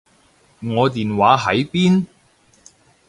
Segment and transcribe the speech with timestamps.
[0.61, 2.07] 我電話喺邊？